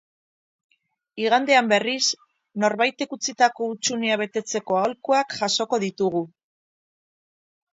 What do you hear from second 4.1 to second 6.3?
betetzeko aholkuak jasoko ditugu.